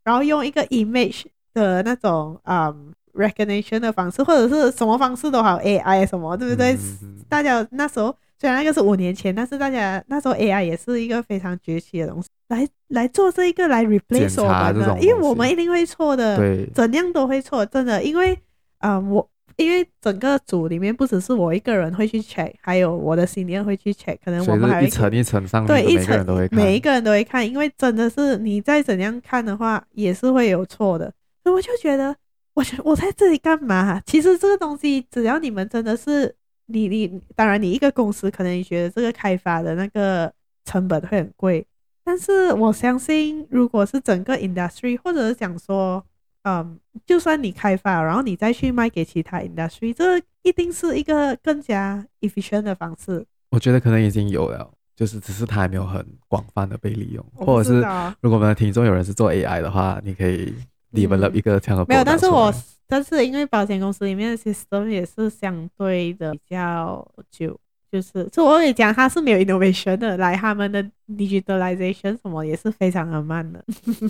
[0.05, 6.75] 然后用一个 image 的那种嗯 recognition 的方式，或者是什么方式都好，AI 什么，对不对？
[7.03, 18.39] 嗯、大家那时候虽然那个是五年前，但是大家那时候 AI 也是一个非常崛起的东西，来来做这一个来 replace 我们的，因为我们一定会错的，对，怎样都会错，真的，因为
[18.79, 19.29] 啊我。
[19.63, 31.13] 因为整个组里面不只是我一个人会去 check，还有我的 senior 会去 check，可能我们还有一层一层上，对，一层每一个人都会看，因为真的是你再怎样看的话，也是会有错的。
[31.43, 32.15] 所以我就觉得，
[32.55, 34.01] 我我在这里干嘛？
[34.07, 36.35] 其实这个东西，只要你们真的是
[36.67, 40.33] 你你，当然你一个公司可能你觉得这个开发的那个
[40.65, 41.67] 成本会很贵，
[42.05, 46.05] 但是我相信，如果是整个 industry，或者是讲说。
[46.45, 53.25] 嗯，就算你开发，然后你再去卖给其他 industry，这一定是一个更加 efficient 的方式。
[53.51, 57.77] 我觉得可能已经有了，就是只是它还没有很广泛的被利用，或者是
[58.21, 60.53] 如果我们的听众有人是做 AI 的话，你可以
[60.93, 61.87] develop 一个这样的、嗯。
[61.89, 62.53] 没有，但是我
[62.89, 67.57] 但是因为保险公司里面的 system 也是相对的比较久，
[67.91, 73.65] 就是就我跟你讲，它是没有 innovation 的，来他们的 digitalization 什么也是非常的慢的。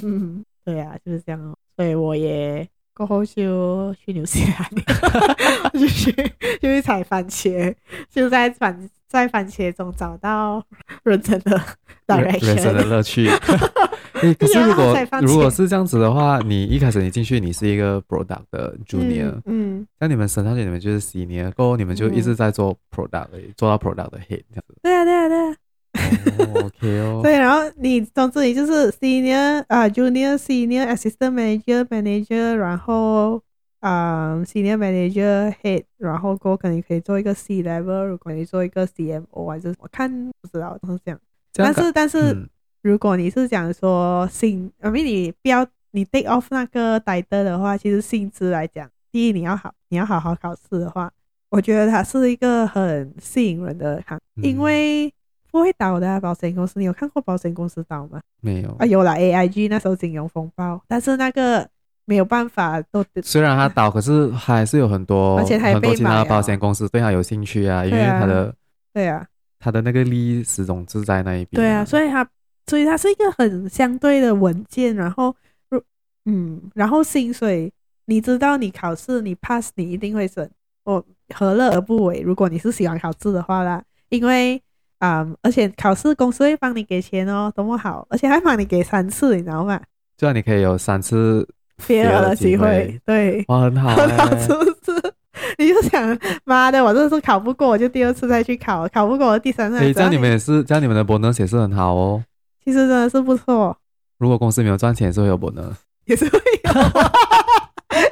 [0.64, 1.56] 对啊，就是这样哦。
[1.76, 4.68] 所以我也过后就去纽西兰，
[5.72, 6.12] 就去
[6.60, 7.74] 就去采番茄，
[8.10, 10.64] 就在番在番茄中找到
[11.02, 11.60] 人生的
[12.06, 13.28] direction，人生的乐趣。
[14.22, 24.76] 欸、可是如果如果是这样子的话，你一开始你进去，你是一个 product 的 junior，嗯，那、嗯、你们升上去，你们就是 senior，过后你们就一直在做 product，、嗯、做到 product 的 head 这样子。
[24.80, 25.56] 对啊，对啊，对啊。
[25.94, 33.42] 哦、OK 哦， 对，然后你总之你就是 senior 啊、uh,，junior senior assistant manager manager，然后
[33.80, 41.20] 啊、um, senior manager head，然后过后可能可以做一个 C level，如果你做一个 CMO 还是我看不知道都是这样。
[41.52, 42.48] 但是但是、嗯、
[42.80, 51.12] 如果你是讲说薪，因为你不要你 take off 那个 title 的话，其实薪资来讲，第一你要好，你要好好考试的话，
[51.50, 55.12] 我觉得它是一个很吸引人的行，嗯、因为。
[55.52, 58.18] 不会倒的、啊、保险公司，你有看过保险公司倒吗？
[58.40, 61.68] 没有啊，有了 AIG 那时候金融风暴，但是那个
[62.06, 63.04] 没有办法都。
[63.22, 68.54] 虽然它倒，可是还是有很多，而且还有很多其他保险公司对它有兴趣啊，因为它的
[68.94, 69.26] 对啊，
[69.58, 71.62] 它的那个利益始终是在那一边。
[71.62, 72.26] 对啊，所以它
[72.66, 75.36] 所以它是一个很相对的稳健，然后
[76.24, 77.70] 嗯，然后薪水，
[78.06, 80.48] 你知道你考试你 pass 你一定会升，
[80.84, 82.22] 我何乐而不为？
[82.22, 84.62] 如果你是喜欢考试的话啦，因为。
[85.02, 89.80] 啊、um，而且考试公司会帮你给钱哦，多么好，而且还帮你给三次，你知道吗？
[90.16, 91.44] 这样你可以有三次
[91.84, 95.14] fail 的机会，对，哇，很好， 很好，是不是？
[95.58, 99.78] 你就想， 妈的，我这次考不过，我就第二次再去考，考不过我第三次。
[99.78, 102.22] 哎，这样你们也是，这样你们的 bonus 也是很好哦。
[102.64, 103.76] 其实真的是不错。
[104.18, 105.72] 如果公司没有赚钱，也是会有 bonus，
[106.06, 106.70] 也是会有，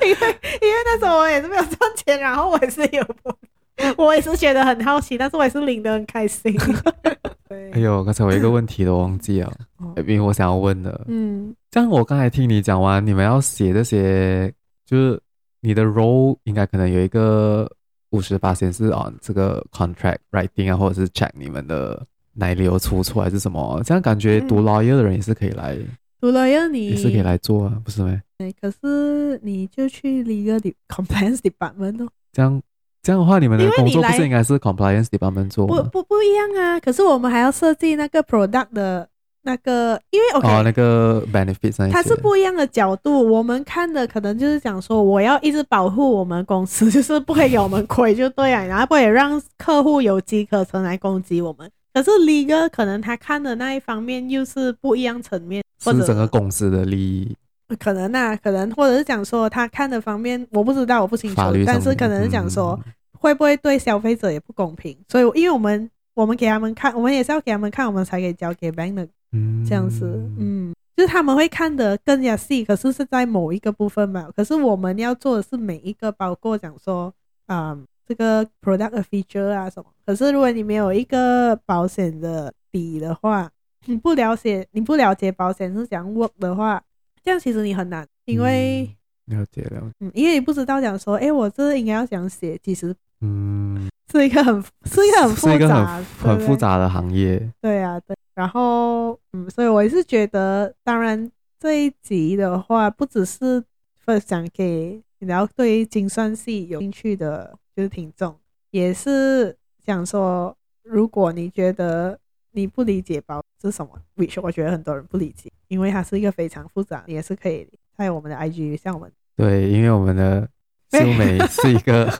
[0.02, 0.16] 因为
[0.60, 3.36] 因为那时候我也是没有赚钱，然后我也是有 bonus。
[3.98, 6.54] 我也是觉得很好奇，但是我也是领得很开心。
[7.48, 9.52] 对，哎呦，刚才我一个问题都忘记了，
[9.96, 11.04] 因为我想要问的。
[11.08, 14.52] 嗯，这样我刚才听你讲完，你们要写这些，
[14.86, 15.20] 就是
[15.60, 17.68] 你的 role 应该可能有一个
[18.10, 23.82] 五十八先是 on 这个 contract writing 啊，或者是 check 你们的哪里有出错还是什么？
[23.84, 25.76] 这样感觉读 lawyer 的人也是可以来，
[26.20, 28.20] 读 lawyer 你也是可以来做啊，不是吗？
[28.38, 32.62] 对，可是你就去 legal compliance department 哦，这样。
[33.02, 35.76] 这样的话，你们的工作不是应该是 compliance department 做吗？
[35.76, 36.78] 不不不一样啊！
[36.80, 39.08] 可是我们还要设计那个 product 的
[39.42, 43.26] 那个，因为 OK，哦，那个 benefits 它是不一样的角度。
[43.26, 51.70] 我们看的可能就是讲说，我要一直保护我们公司，就是不会给我们亏，就对了，然后不会让客户有机可乘来攻击我们。
[51.94, 57.34] 可是 legal 可能他看的那一方面又是不一样层面，或者是整个公司的利益。
[57.76, 62.78] 可能啊，可能或者是讲说他看的方面我不知道，我不清楚，但是可能是讲说
[63.12, 70.06] 会不会对消费者也不公平，嗯、所以因为我们我们给他们看，我们也是要给他们看，我们才可以交给 bank 的，嗯，这样子，
[70.38, 77.12] 嗯，就是他们会看得更加细，可是是在某一个部分嘛，可是我们要做的是每一个，包括讲说
[77.46, 83.50] 啊、嗯、这个 product feature 啊什么，可是如果你没有一个保险的底的话，
[83.86, 86.82] 你不了解你不了解保险是怎样 work 的话。
[87.22, 88.88] 这样其实你很难，因为、
[89.26, 103.62] 嗯、了解了解，嗯，因为你不知道讲说，哎，我这应该要讲写，其实嗯，是一个很是一个很复杂很复杂的行业，对啊，对，然后嗯，所以我也是觉得，当然这一集的话，不只是
[103.98, 108.34] 分享给然后对于精算系有兴趣的，就是听众，
[108.70, 109.54] 也是
[109.84, 112.18] 想说，如果你觉得
[112.52, 115.50] 你不理解保是什么，which 我觉得很多人不理解。
[115.68, 120.48] 因为它是一个非常复杂，也是可以在我们的 IG 像我们对，因为我们的
[120.90, 122.12] 秀美是一个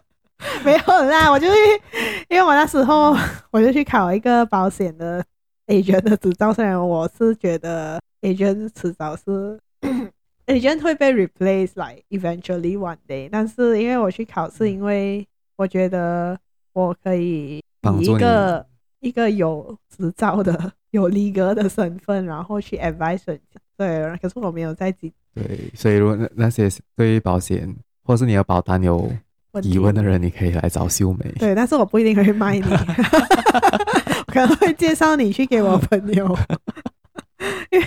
[0.65, 1.57] 没有啦，我就是
[2.29, 3.17] 因为我那时候
[3.51, 5.25] 我就去考一个保险的
[5.67, 9.59] agent 的执照，虽然我是觉得 agent 迟早是
[10.47, 15.27] agent 会被 replace like eventually one day，但是因为我去考试，因为
[15.57, 16.39] 我觉得
[16.73, 17.63] 我可以以
[18.03, 18.65] 一个
[19.01, 20.73] 一个有执照的。
[20.93, 23.39] 有力哥的身份，然后去 advise
[23.77, 25.13] 对，可是我没有在几。
[25.35, 27.73] 对，所以如果那那些对于保险
[28.03, 29.11] 或是你的保单有
[29.63, 31.31] 疑问的人，你可以来找秀美。
[31.39, 36.37] 对，但是我不一定会卖你， 我可能会介绍你去给我朋友，
[37.71, 37.87] 因为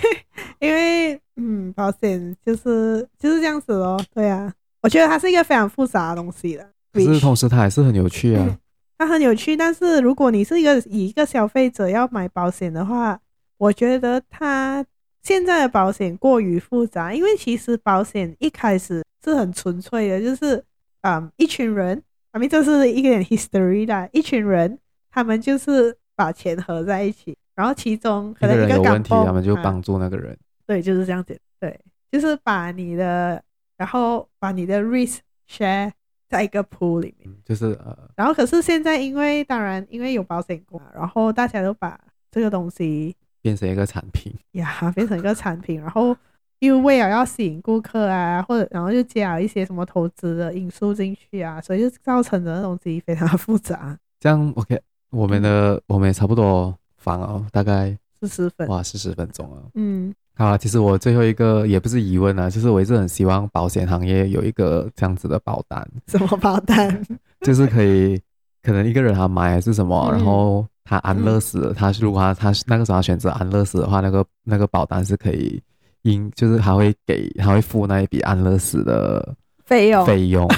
[0.60, 4.02] 因为嗯，保险就是就是这样子咯。
[4.14, 4.52] 对啊，
[4.82, 8.44] 我觉得它是一个非常复杂的东西的，可是同时它还是很有趣啊。
[8.48, 8.58] 嗯
[8.96, 13.20] 它很有趣，但是如果你是一个以一个消费者要买保险的话，
[13.58, 14.84] 我觉得它
[15.22, 20.62] 现在的保险过于复杂，因为其实保险一开始是很纯粹的，就是
[21.00, 24.78] 嗯，一群人，啊，这是一个点 history 啦，一群人，
[25.10, 31.78] 他们就是把钱合在一起，然后其中可能一个，问题，他们就帮助那个人，啊，对，就是这样子，对，
[32.12, 33.42] 就是把你的，
[33.76, 35.18] 然后把你的 risk
[35.50, 35.90] share。
[36.34, 41.96] 在一个铺里面，就是呃，然后可是现在，因为当然因为有保险公司，然后大家都把
[42.28, 44.34] 这个东西变成一个产品。
[44.52, 46.16] 呀，变成一个产品，然后
[46.58, 53.96] 又为了要吸引顾客啊，或者然后又加了一些什么投资的因素进去啊，所以就造成的东西非常的复杂。
[54.18, 60.12] 这样 OK，我们的、嗯、我们也差不多放了大概四十分，哇，四十分钟啊，嗯。
[60.36, 65.86] 好啊，其实我最后一个也不是疑问啊，就是我一直很希望保险行业有一个这样子的保单。
[66.08, 67.06] 什么保单？
[67.42, 68.20] 就是可以，
[68.62, 75.62] 可能一个人他买还是什么，嗯、然后他安乐死了，嗯、他如果他他那个时候他选择安乐死的话，那个那个保单是可以，
[76.02, 80.48] 因就是他会给他会付那一笔安乐死的费用费用。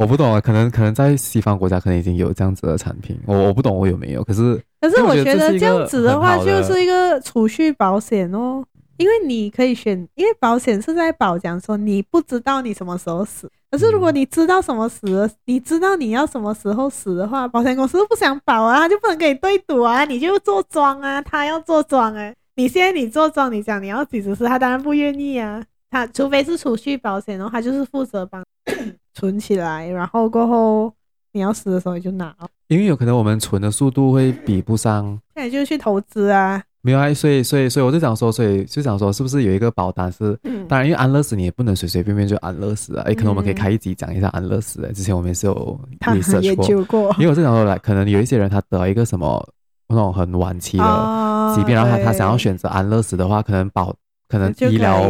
[0.00, 4.58] 我不懂啊，可能可能在西方国家可能已经有这样子的产品，我我不懂我有没有，可是。
[4.80, 8.64] 可是我觉得这样子的话，就是一个储蓄保险哦，
[8.96, 28.42] 因为你可以选，因为保险是在保讲说你不知道你什么时候死，可是如果你知道什么死了，你知道你要什么时候死的话，保险公司不想保啊，他就不能跟你对赌啊，你就做庄啊，他要做庄哎，你现在你做庄，你讲你要几十次，他当然不愿意啊，他除非是储蓄保险的话，他就是负责帮
[29.14, 30.92] 存起来，然后过后。
[31.32, 32.34] 你要死的时候你就拿，
[32.66, 36.60] 因为有可能我们存的速度会比不上，那你就去投资啊。
[36.80, 40.36] 没有啊，所以所以所以我就想说，所以就想说，是不是有一个保单是？
[40.42, 43.04] 嗯、当然，因为安乐死你也不能随随便便就安乐死啊。
[43.06, 44.80] 哎、嗯，可能我们可以开一集讲一下安乐死。
[44.92, 49.48] 之前我们是有 research 过， 因为我就想说，来可能有一些人他得一个什么
[49.86, 53.94] 那种很晚期的疾病，哦、然后他他想要选择安乐死的话，可能保
[54.28, 55.08] 可能医疗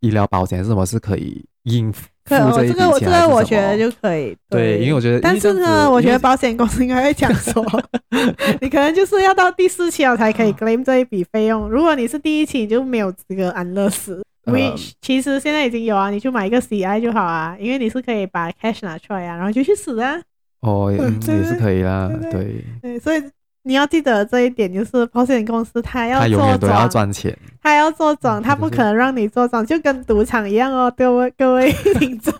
[0.00, 2.08] 医疗保险是什么是可以应付。
[2.28, 7.64] 可这个我这个我觉得就可以，对，对，因为我觉得，但是呢，我觉得保险公司应该会讲说，
[8.60, 11.68] 你可能就是要到第四期了才可以 claim 这一笔费用。
[11.68, 14.22] 如果你是第一期，你就没有资格安乐死。
[14.46, 20.20] which 其实现在已经有啊，你去买一个 CI 就好啊，因为你是可以把 cash 拿出来啊，然后就去死啊。
[20.60, 20.98] 哦，也，
[21.44, 23.22] 是可以啦，对对，对，所以。
[23.68, 32.32] 你要记得这一点，就是保险公司他要做庄，他永远都要赚钱，他要做庄，他不可能让你做庄，就跟赌场一样哦，各 位各位听众，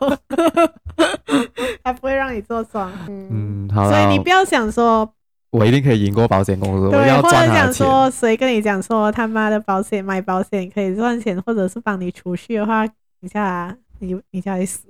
[1.84, 2.90] 他不会让你做庄。
[3.08, 5.12] 嗯，好，所以你不要想说，
[5.50, 12.86] 我一定可以赢过保险公司，对，我要或者讲说，谁跟你讲说他妈的保险买保险可以赚钱，或者是帮你储蓄的话，
[13.20, 14.84] 你下来，你你下去死，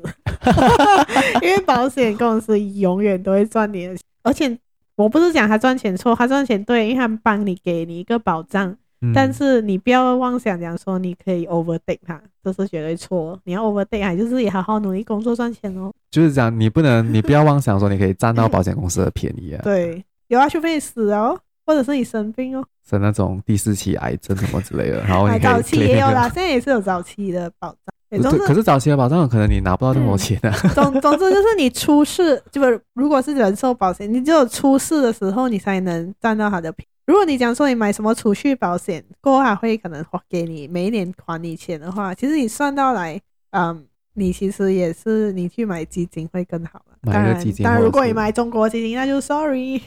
[1.42, 4.56] 因为保险公司永远都会赚你的，而且。
[4.98, 8.76] 我不是讲他赚钱错，他赚钱对，因为他帮你给你一个保障。
[9.00, 13.38] 嗯、但是你不要妄想讲说你可以 overtake 他，这是绝对错。
[13.44, 15.92] 你要 overtake 还就是也好好努力工作赚钱哦。
[16.10, 19.62] 就是讲你不能，你不要妄想说你可以占到保险公司的便宜啊。
[19.62, 25.00] 对，有啊，除非你死哦，或者是你生病哦，生那种第四期癌症什么之类的。
[25.04, 27.94] 然后你早期也有啦，现在也是有早期的保障。
[28.10, 30.54] 可是早期的保障可能你拿不到这么多钱啊。
[30.64, 36.88] 嗯、总 总之就是你出事，就是如果是人寿保险，你只有出事的时候你才能占到他的便宜。
[37.06, 46.82] 如果你讲说你买什么储蓄保险，过后还会可能还给你每一年还你钱的话，其实你算到来，嗯，你其实也是你去买基金会更好。
[47.02, 49.80] 买个基金，当然，当然如果你买中国基金，那就 sorry。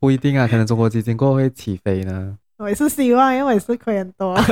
[0.00, 2.36] 不一定啊，可能中国基金过后会起飞呢。
[2.58, 4.34] 我也是希望，因为我也是亏很多。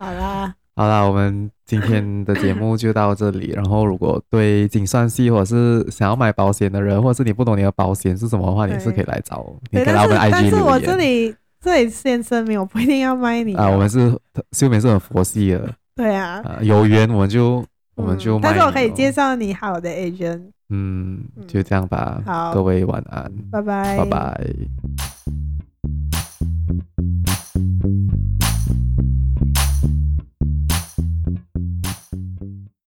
[0.00, 0.54] 好啦。
[0.78, 3.50] 好啦，我们今天的节目就到这里。
[3.50, 9.60] 然后，如果对精算系或者是想要买保险的人，或者是你不懂你的保险是什么的话，你是可以来找我。
[9.72, 10.30] 你可以来我们 IG。
[10.30, 13.68] 但是我这里这里先声明，我不一定要卖你啊。
[13.68, 14.16] 我们是
[14.52, 15.68] 秀美是很佛系的。
[15.96, 17.64] 对啊，啊有缘我们就
[17.96, 18.42] 我们就卖。
[18.44, 20.42] 但是我可以介绍你好的 agent。
[20.68, 22.22] 嗯，就这样吧。
[22.24, 24.40] 好，各位晚安，拜拜，拜拜。